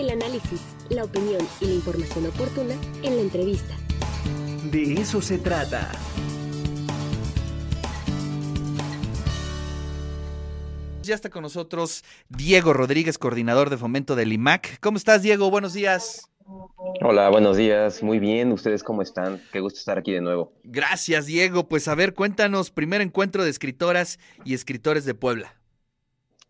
el 0.00 0.10
análisis, 0.10 0.60
la 0.88 1.04
opinión 1.04 1.46
y 1.60 1.66
la 1.66 1.74
información 1.74 2.26
oportuna 2.26 2.74
en 3.02 3.16
la 3.16 3.22
entrevista. 3.22 3.76
De 4.70 4.94
eso 4.94 5.20
se 5.20 5.38
trata. 5.38 5.90
Ya 11.02 11.14
está 11.14 11.28
con 11.28 11.42
nosotros 11.42 12.04
Diego 12.28 12.72
Rodríguez, 12.72 13.18
coordinador 13.18 13.68
de 13.68 13.76
fomento 13.76 14.16
del 14.16 14.32
IMAC. 14.32 14.78
¿Cómo 14.80 14.96
estás, 14.96 15.22
Diego? 15.22 15.50
Buenos 15.50 15.72
días. 15.72 16.30
Hola, 17.02 17.28
buenos 17.30 17.56
días. 17.56 18.02
Muy 18.02 18.18
bien. 18.18 18.52
¿Ustedes 18.52 18.82
cómo 18.82 19.02
están? 19.02 19.42
Qué 19.52 19.60
gusto 19.60 19.78
estar 19.78 19.98
aquí 19.98 20.12
de 20.12 20.20
nuevo. 20.20 20.52
Gracias, 20.64 21.26
Diego. 21.26 21.68
Pues 21.68 21.88
a 21.88 21.94
ver, 21.94 22.14
cuéntanos, 22.14 22.70
primer 22.70 23.00
encuentro 23.00 23.44
de 23.44 23.50
escritoras 23.50 24.18
y 24.44 24.54
escritores 24.54 25.04
de 25.04 25.14
Puebla. 25.14 25.59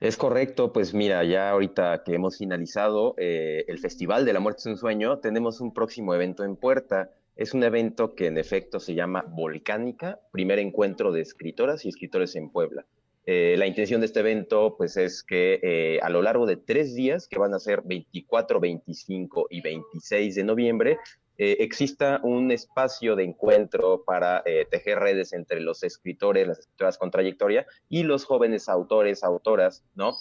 Es 0.00 0.16
correcto, 0.16 0.72
pues 0.72 0.94
mira, 0.94 1.22
ya 1.24 1.50
ahorita 1.50 2.02
que 2.04 2.14
hemos 2.14 2.38
finalizado 2.38 3.14
eh, 3.18 3.66
el 3.68 3.78
Festival 3.78 4.24
de 4.24 4.32
la 4.32 4.40
Muerte 4.40 4.60
es 4.60 4.66
un 4.66 4.78
Sueño, 4.78 5.18
tenemos 5.18 5.60
un 5.60 5.74
próximo 5.74 6.14
evento 6.14 6.42
en 6.42 6.56
puerta. 6.56 7.10
Es 7.36 7.52
un 7.52 7.62
evento 7.64 8.14
que 8.14 8.27
en 8.27 8.38
efecto 8.38 8.80
se 8.80 8.94
llama 8.94 9.27
Volcánica, 9.28 10.18
primer 10.32 10.58
encuentro 10.58 11.12
de 11.12 11.20
escritoras 11.20 11.84
y 11.84 11.91
escritores 11.91 12.34
en 12.34 12.48
Puebla. 12.48 12.86
Eh, 13.27 13.56
la 13.58 13.66
intención 13.66 14.00
de 14.00 14.06
este 14.06 14.20
evento, 14.20 14.74
pues, 14.78 14.96
es 14.96 15.22
que 15.22 15.60
eh, 15.62 16.00
a 16.02 16.08
lo 16.08 16.22
largo 16.22 16.46
de 16.46 16.56
tres 16.56 16.94
días, 16.94 17.28
que 17.28 17.38
van 17.38 17.52
a 17.52 17.58
ser 17.58 17.82
24, 17.84 18.58
25 18.58 19.48
y 19.50 19.60
26 19.60 20.34
de 20.34 20.44
noviembre, 20.44 20.98
eh, 21.42 21.56
exista 21.60 22.20
un 22.22 22.50
espacio 22.50 23.16
de 23.16 23.24
encuentro 23.24 24.04
para 24.04 24.44
tejer 24.70 24.98
redes 24.98 25.32
entre 25.32 25.60
los 25.60 25.82
escritores, 25.82 26.46
las 26.46 26.58
escritoras 26.60 26.98
con 26.98 27.10
trayectoria 27.10 27.66
y 27.88 28.02
los 28.02 28.24
jóvenes 28.24 28.68
autores, 28.68 29.24
autoras, 29.24 29.82
¿no? 29.94 30.14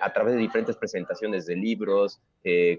a 0.00 0.12
través 0.12 0.34
de 0.34 0.40
diferentes 0.40 0.76
presentaciones 0.76 1.46
de 1.46 1.56
libros, 1.56 2.20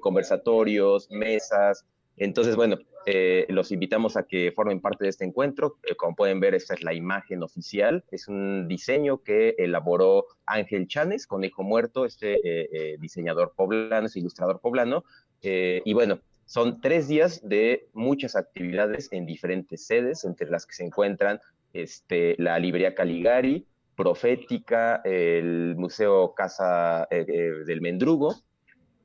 conversatorios, 0.02 1.10
mesas, 1.10 1.86
entonces, 2.18 2.56
bueno, 2.56 2.80
eh, 3.06 3.46
los 3.50 3.72
invitamos 3.72 4.18
a 4.18 4.24
que 4.24 4.52
formen 4.52 4.82
parte 4.82 5.04
de 5.04 5.12
este 5.12 5.24
encuentro. 5.24 5.78
Eh, 5.84 5.96
como 5.96 6.16
pueden 6.16 6.40
ver, 6.40 6.56
esta 6.56 6.74
es 6.74 6.84
la 6.84 6.94
imagen 6.94 7.44
oficial. 7.44 8.04
Es 8.12 8.28
un 8.28 8.68
diseño 8.68 9.22
que 9.22 9.56
elaboró 9.60 10.26
Ángel 10.48 10.88
Chanes, 10.88 11.28
Conejo 11.28 11.64
Muerto, 11.64 12.06
este 12.06 12.40
eh, 12.44 12.98
diseñador 13.00 13.54
poblano, 13.56 14.08
este 14.08 14.20
ilustrador 14.20 14.60
poblano. 14.60 15.06
y 15.42 15.94
bueno, 15.94 16.20
son 16.48 16.80
tres 16.82 17.08
días 17.08 17.48
de 17.48 17.90
muchas 17.94 18.36
actividades 18.36 19.10
en 19.12 19.26
diferentes 19.26 19.86
sedes, 19.86 20.24
entre 20.24 20.50
las 20.50 20.66
que 20.66 20.74
se 20.74 20.86
encuentran 20.86 21.40
este, 21.74 22.36
la 22.40 22.58
librería 22.58 22.96
Caligari, 22.96 23.68
Profética, 23.96 25.02
el 25.04 25.76
Museo 25.76 26.34
Casa 26.34 27.08
del 27.12 27.82
Mendrugo, 27.82 28.36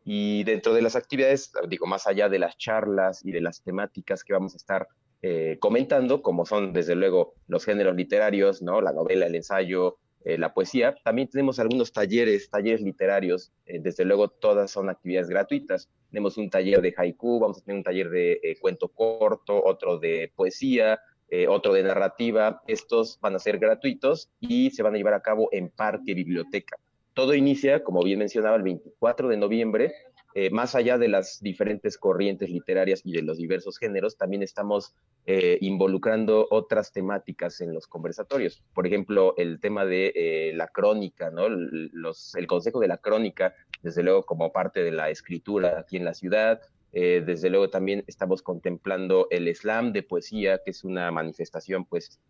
y 0.04 0.44
dentro 0.44 0.72
de 0.72 0.82
las 0.82 0.94
actividades, 0.96 1.52
digo, 1.68 1.86
más 1.86 2.06
allá 2.06 2.28
de 2.28 2.38
las 2.38 2.56
charlas 2.58 3.24
y 3.24 3.32
de 3.32 3.40
las 3.40 3.62
temáticas 3.62 4.22
que 4.22 4.32
vamos 4.32 4.54
a 4.54 4.56
estar 4.56 4.88
eh, 5.22 5.56
comentando, 5.60 6.22
como 6.22 6.46
son 6.46 6.72
desde 6.72 6.94
luego 6.94 7.34
los 7.48 7.64
géneros 7.64 7.96
literarios, 7.96 8.62
¿no? 8.62 8.80
La 8.80 8.92
novela, 8.92 9.26
el 9.26 9.34
ensayo, 9.34 9.98
eh, 10.24 10.38
la 10.38 10.54
poesía, 10.54 10.94
también 11.04 11.28
tenemos 11.28 11.58
algunos 11.58 11.92
talleres, 11.92 12.48
talleres 12.50 12.80
literarios, 12.80 13.52
eh, 13.66 13.78
desde 13.80 14.04
luego 14.04 14.28
todas 14.28 14.70
son 14.70 14.88
actividades 14.88 15.28
gratuitas. 15.28 15.88
Tenemos 16.10 16.36
un 16.36 16.50
taller 16.50 16.80
de 16.80 16.94
haiku, 16.96 17.40
vamos 17.40 17.58
a 17.58 17.60
tener 17.62 17.78
un 17.78 17.84
taller 17.84 18.10
de 18.10 18.58
cuento 18.60 18.88
corto, 18.88 19.62
otro 19.64 19.98
de 19.98 20.30
poesía, 20.36 21.00
otro 21.48 21.72
de 21.72 21.82
narrativa. 21.82 22.60
Estos 22.66 23.18
van 23.22 23.34
a 23.34 23.38
ser 23.38 23.58
gratuitos 23.58 24.28
y 24.38 24.70
se 24.70 24.82
van 24.82 24.94
a 24.94 24.98
llevar 24.98 25.14
a 25.14 25.22
cabo 25.22 25.48
en 25.50 25.70
Parque 25.70 26.12
Biblioteca. 26.12 26.76
Todo 27.14 27.34
inicia, 27.34 27.82
como 27.82 28.02
bien 28.02 28.18
mencionaba, 28.18 28.56
el 28.56 28.62
24 28.62 29.28
de 29.28 29.36
noviembre. 29.38 29.92
Eh, 30.34 30.50
más 30.50 30.74
allá 30.74 30.96
de 30.96 31.08
las 31.08 31.40
diferentes 31.42 31.98
corrientes 31.98 32.48
literarias 32.48 33.02
y 33.04 33.12
de 33.12 33.22
los 33.22 33.36
diversos 33.36 33.78
géneros, 33.78 34.16
también 34.16 34.42
estamos 34.42 34.94
eh, 35.26 35.58
involucrando 35.60 36.46
otras 36.50 36.92
temáticas 36.92 37.60
en 37.60 37.74
los 37.74 37.86
conversatorios. 37.86 38.62
Por 38.74 38.86
ejemplo, 38.86 39.34
el 39.36 39.60
tema 39.60 39.84
de 39.84 40.12
eh, 40.14 40.52
la 40.54 40.68
crónica, 40.68 41.30
¿no? 41.30 41.46
El 41.46 42.46
consejo 42.46 42.80
de 42.80 42.88
la 42.88 42.96
crónica, 42.96 43.54
desde 43.82 44.02
luego 44.02 44.24
como 44.24 44.52
parte 44.52 44.82
de 44.82 44.92
la 44.92 45.10
escritura 45.10 45.80
aquí 45.80 45.96
en 45.96 46.04
la 46.04 46.14
ciudad, 46.14 46.60
desde 46.94 47.48
luego 47.48 47.70
también 47.70 48.04
estamos 48.06 48.42
contemplando 48.42 49.26
el 49.30 49.48
slam 49.56 49.94
de 49.94 50.02
poesía, 50.02 50.60
que 50.62 50.72
es 50.72 50.84
una 50.84 51.10
manifestación 51.10 51.86
pues 51.86 52.20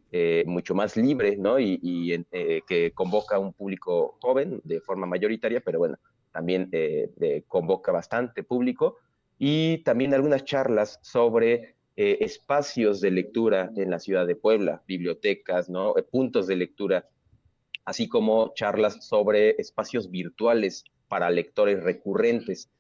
mucho 0.47 0.77
más 0.77 0.97
libre, 0.97 1.37
¿no? 1.37 1.59
Y, 1.59 2.25
que 2.31 2.93
convoca 2.95 3.37
a 3.37 3.39
un 3.41 3.53
público 3.53 4.19
joven 4.23 4.61
de 4.63 4.81
forma 4.81 5.05
mayoritaria, 5.05 5.61
pero 5.61 5.81
bueno, 5.81 5.99
también 6.33 6.71
convoca 7.49 7.93
bastante 7.93 8.43
público. 8.43 8.99
Y 9.39 9.79
también 9.79 10.15
algunas 10.15 10.45
charlas 10.45 10.99
sobre 11.03 11.77
espacios 11.97 13.01
de 13.01 13.11
lectura 13.11 13.71
en 13.77 13.91
la 13.91 13.99
ciudad 13.99 14.27
de 14.27 14.37
Puebla, 14.37 14.83
bibliotecas, 14.87 15.69
¿no? 15.69 15.95
puntos 16.11 16.47
de 16.47 16.57
lectura, 16.57 17.09
así 17.85 18.09
como 18.09 18.53
charlas 18.55 19.07
sobre 19.07 19.51
espacios 19.59 20.11
virtuales 20.11 20.85
para 21.09 21.29
lectores 21.31 21.83
recurrentes. 21.83 22.71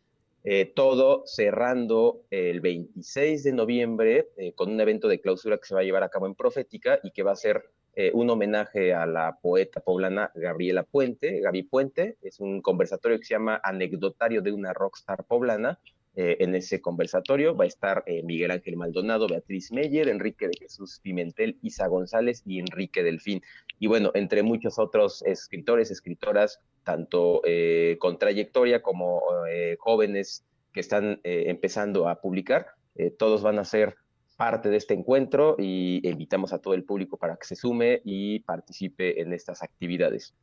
Eh, 0.44 0.72
todo 0.74 1.22
cerrando 1.24 2.24
el 2.30 2.60
26 2.60 3.44
de 3.44 3.52
noviembre 3.52 4.30
eh, 4.36 4.52
con 4.54 4.72
un 4.72 4.80
evento 4.80 5.06
de 5.06 5.20
clausura 5.20 5.56
que 5.58 5.66
se 5.66 5.74
va 5.74 5.82
a 5.82 5.84
llevar 5.84 6.02
a 6.02 6.08
cabo 6.08 6.26
en 6.26 6.34
Profética 6.34 6.98
y 7.04 7.12
que 7.12 7.22
va 7.22 7.30
a 7.30 7.36
ser 7.36 7.62
eh, 7.94 8.10
un 8.14 8.30
homenaje 8.30 8.94
a 8.94 9.06
la 9.06 9.38
poeta 9.40 9.80
poblana 9.80 10.30
Gabriela 10.34 10.82
Puente. 10.82 11.40
Gaby 11.40 11.64
Puente 11.64 12.16
es 12.22 12.40
un 12.40 12.62
conversatorio 12.62 13.18
que 13.18 13.24
se 13.24 13.34
llama 13.34 13.60
Anecdotario 13.62 14.42
de 14.42 14.52
una 14.52 14.72
rockstar 14.72 15.24
poblana. 15.24 15.78
en 16.14 16.54
ese 16.54 16.82
conversatorio 16.82 17.56
va 17.56 17.64
a 17.64 17.68
estar 17.68 18.04
Miguel 18.24 18.50
Ángel 18.50 18.76
Maldonado, 18.76 19.28
Beatriz 19.28 19.72
Meyer, 19.72 20.10
Enrique 20.10 20.46
de 20.46 20.58
Jesús 20.58 21.00
Pimentel, 21.02 21.58
Isa 21.62 21.86
González 21.86 22.42
y 22.44 22.58
Enrique 22.58 23.02
Delfín. 23.02 23.40
Y 23.78 23.86
bueno, 23.86 24.10
entre 24.14 24.42
muchos 24.42 24.78
otros 24.78 25.22
escritores, 25.22 25.90
escritoras, 25.90 26.60
tanto 26.84 27.42
eh, 27.44 27.96
con 27.98 28.18
trayectoria 28.18 28.82
como 28.82 29.22
eh, 29.48 29.76
jóvenes 29.78 30.44
que 30.72 30.80
están 30.80 31.20
eh, 31.24 31.44
empezando 31.46 32.08
a 32.08 32.20
publicar. 32.20 32.66
todos 33.18 33.42
van 33.42 33.58
a 33.58 33.64
ser 33.64 33.96
parte 34.36 34.68
de 34.68 34.76
este 34.76 34.94
encuentro 34.94 35.56
y 35.58 36.06
invitamos 36.08 36.52
a 36.52 36.58
todo 36.58 36.74
el 36.74 36.84
público 36.84 37.16
para 37.16 37.36
que 37.36 37.46
se 37.46 37.56
sume 37.56 38.00
y 38.04 38.40
participe 38.40 39.20
en 39.20 39.32
estas 39.32 39.62
actividades. 39.62 40.34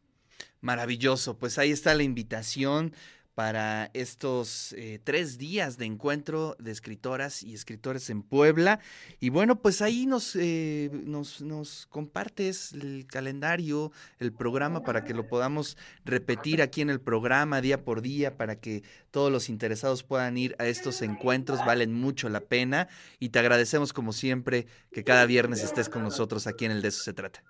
Maravilloso, 0.62 1.38
pues 1.38 1.58
ahí 1.58 1.72
está 1.72 1.94
la 1.96 2.04
invitación 2.04 2.94
para 3.40 3.90
estos 3.94 4.74
eh, 4.74 5.00
tres 5.02 5.38
días 5.38 5.78
de 5.78 5.86
encuentro 5.86 6.58
de 6.60 6.72
escritoras 6.72 7.42
y 7.42 7.54
escritores 7.54 8.10
en 8.10 8.22
Puebla. 8.22 8.82
Y 9.22 9.30
bueno, 9.30 9.62
pues 9.62 9.82
ahí 9.82 10.06
nos, 10.06 10.36
eh, 10.36 10.90
nos, 10.92 11.40
nos, 11.40 11.86
compartes 11.86 12.74
el 12.74 13.08
calendario, 13.08 13.94
el 14.20 14.34
programa, 14.34 14.84
para 14.84 15.06
que 15.06 15.14
lo 15.14 15.30
podamos 15.30 15.78
repetir 16.04 16.62
aquí 16.62 16.82
en 16.82 16.90
el 16.90 17.00
programa 17.00 17.62
día 17.62 17.86
por 17.86 18.02
día, 18.02 18.36
para 18.36 18.58
que 18.58 18.84
todos 19.10 19.32
los 19.32 19.48
interesados 19.48 20.04
puedan 20.04 20.38
ir 20.38 20.58
a 20.60 20.66
estos 20.66 21.02
encuentros. 21.02 21.66
Valen 21.66 21.94
mucho 21.94 22.28
la 22.28 22.42
pena 22.42 22.90
y 23.20 23.30
te 23.30 23.40
agradecemos 23.40 23.94
como 23.94 24.12
siempre 24.12 24.68
que 24.92 25.06
cada 25.06 25.26
viernes 25.26 25.64
estés 25.64 25.88
con 25.88 26.04
nosotros 26.04 26.46
aquí 26.46 26.66
en 26.66 26.72
el 26.72 26.82
De 26.82 26.90
eso 26.90 27.04
se 27.04 27.14
trata. 27.14 27.42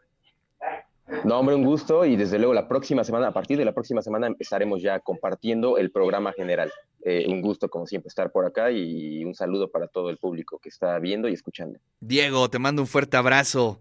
No, 1.24 1.40
hombre, 1.40 1.56
un 1.56 1.64
gusto 1.64 2.06
y 2.06 2.16
desde 2.16 2.38
luego 2.38 2.54
la 2.54 2.68
próxima 2.68 3.04
semana, 3.04 3.28
a 3.28 3.34
partir 3.34 3.58
de 3.58 3.66
la 3.66 3.74
próxima 3.74 4.02
semana 4.02 4.34
estaremos 4.40 4.82
ya 4.82 5.00
compartiendo 5.00 5.78
el 5.78 5.92
programa 5.92 6.34
general. 6.34 6.72
Eh, 7.04 7.26
un 7.28 7.42
gusto, 7.42 7.70
como 7.70 7.88
siempre, 7.88 8.10
estar 8.10 8.32
por 8.32 8.46
acá 8.46 8.72
y 8.72 9.24
un 9.24 9.34
saludo 9.34 9.70
para 9.70 9.88
todo 9.88 10.10
el 10.10 10.18
público 10.18 10.60
que 10.60 10.70
está 10.70 11.00
viendo 11.00 11.28
y 11.28 11.34
escuchando. 11.34 11.80
Diego, 12.00 12.50
te 12.50 12.60
mando 12.60 12.82
un 12.82 12.88
fuerte 12.88 13.18
abrazo. 13.18 13.80